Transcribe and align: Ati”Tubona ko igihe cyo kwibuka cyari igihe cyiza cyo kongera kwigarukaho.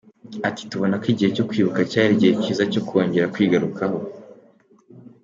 Ati”Tubona 0.47 0.95
ko 1.01 1.05
igihe 1.13 1.29
cyo 1.35 1.45
kwibuka 1.49 1.79
cyari 1.91 2.11
igihe 2.13 2.33
cyiza 2.41 2.63
cyo 2.71 2.81
kongera 2.87 3.31
kwigarukaho. 3.33 3.99